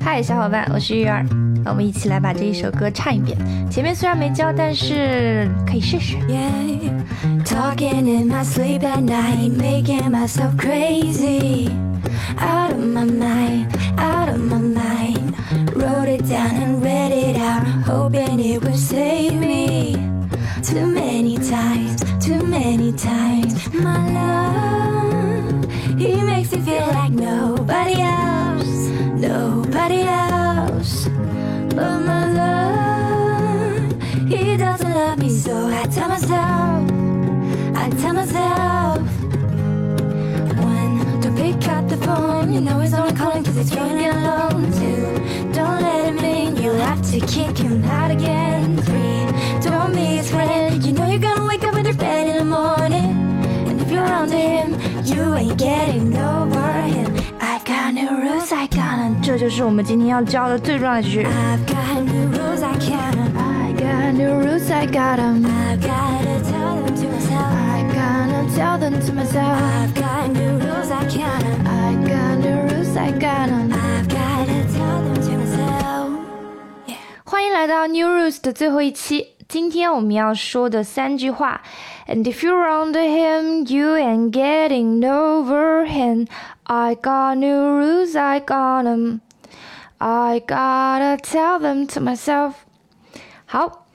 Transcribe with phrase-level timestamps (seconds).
[0.00, 1.24] 嗨，小伙伴，我是玉儿，
[1.64, 3.36] 我们一起来把这一首歌唱一遍。
[3.70, 6.16] 前面虽然没教，但是可以试试。
[7.44, 11.70] Talking in my sleep at night, making myself crazy,
[12.38, 15.34] out of my mind, out of my mind.
[15.74, 19.96] Wrote it down and read it out, hoping it would save me.
[20.62, 25.66] Too many times, too many times, my love.
[25.98, 29.53] He makes me feel like nobody else, No.
[30.84, 31.08] Else.
[31.74, 36.90] But my love, he doesn't love me, so I tell myself,
[37.76, 38.98] I tell myself.
[40.58, 44.70] One, don't pick up the phone, you know he's only calling cause he's feeling alone.
[44.72, 48.76] Two, don't let him in, you'll have to kick him out again.
[48.78, 52.36] Three, don't be his friend, you know you're gonna wake up in your bed in
[52.36, 53.10] the morning.
[53.68, 54.72] And if you're onto him,
[55.04, 57.13] you ain't getting over him.
[59.26, 61.26] 这就是我们今天要教的最重要的就句。
[77.24, 79.33] 欢迎来到 new rules 的最后一期。
[79.53, 81.61] 今天我们要说的三句话，
[82.07, 86.27] And if you're under him, you ain't getting over him.
[86.63, 89.21] I got new rules, I got them.
[89.97, 92.53] I gotta tell them to myself.
[93.45, 93.87] 好，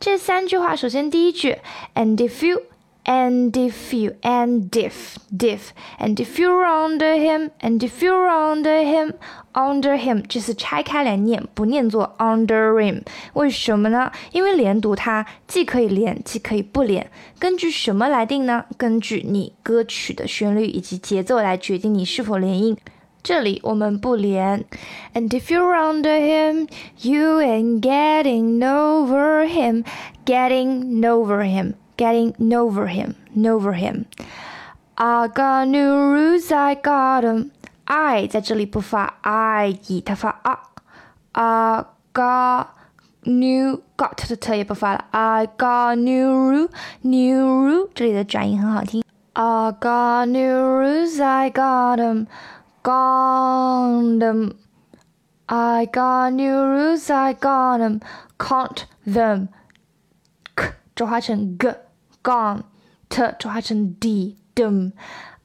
[0.00, 1.58] 这三句话，首先第一句，
[1.94, 2.62] And if you
[3.06, 8.84] and if you and if diff and if you're under him and if you're under
[8.84, 9.14] him
[9.54, 14.12] under him 这次拆开来念，不念作 under him，为什么呢？
[14.30, 17.10] 因为连读它既可以连，既可以不连。
[17.40, 18.66] 根据什么来定呢？
[18.76, 22.76] 根据你歌曲的旋律以及节奏来决定你是否连音。
[23.24, 24.64] 这里我们不连。
[25.12, 26.68] And if you're under him,
[27.00, 29.84] you ain't getting over him,
[30.24, 34.06] getting over him getting over him, over him.
[34.96, 37.50] I got new rules, I got them.
[37.84, 42.66] I 在这里不发 i e，它发 a。I got
[43.24, 45.04] new got 的特也不发了。
[45.10, 46.68] I got new rule,
[47.00, 49.02] new rule 这里的转音很好听。
[49.34, 52.26] I got new rules, I got them,
[52.82, 54.54] got them.
[55.46, 58.00] I got new rules, I got them,
[58.38, 59.48] count them.
[60.54, 61.74] k 转化成 g。
[62.26, 62.62] gone
[63.08, 64.92] t 转化成 d dum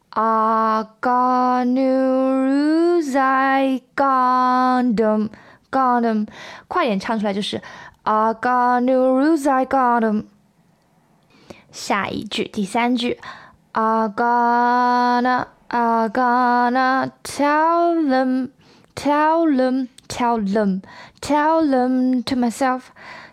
[0.09, 5.29] I got new rules I got them
[5.69, 6.27] got them
[6.67, 7.61] 快点唱出来就是
[8.03, 10.25] I got new rules I got them
[11.71, 13.19] 下一句第三句
[13.73, 18.49] I gonna I gonna tell them
[18.95, 20.81] tell them tell them
[21.21, 22.85] tell them to myself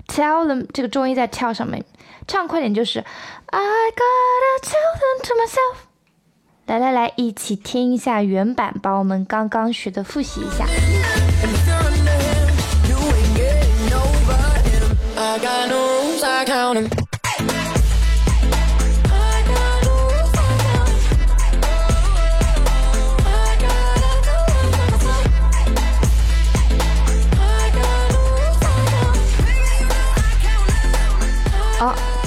[0.06, 1.82] tell them 这个重音在 tell 上面
[2.29, 3.00] 唱快点就是
[3.47, 5.78] I gotta tell them to myself。
[6.67, 10.68] 来来来，一起听一下原版，把我们刚刚学的复习一下。
[15.16, 15.39] 哦，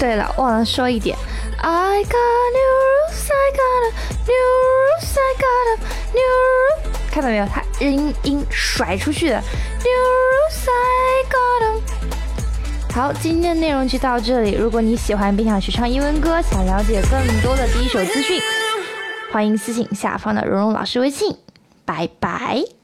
[0.02, 1.16] 对了，忘了说一点。
[1.58, 2.16] I got
[2.50, 3.92] new rules, I got a
[4.26, 4.34] new
[4.66, 5.78] rules, I got a
[6.12, 7.12] new rules。
[7.12, 7.46] 看到没有？
[7.46, 9.36] 它音音甩出去的。
[9.36, 12.92] New rules, I got them。
[12.92, 14.56] 好，今天的内容就到这里。
[14.56, 18.42] 如果你喜欢并想学唱英文歌，想了解更多的第一手资讯，
[19.30, 21.36] 欢迎私信下方的蓉蓉老师微信。
[21.84, 22.81] 拜拜。